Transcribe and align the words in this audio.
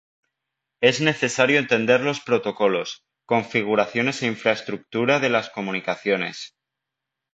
Es 0.81 0.99
necesario 0.99 1.59
entender 1.59 2.01
los 2.01 2.21
protocolos, 2.21 3.03
configuraciones 3.27 4.23
e 4.23 4.25
infraestructura 4.25 5.19
de 5.19 5.29
las 5.29 5.51
comunicaciones. 5.51 6.55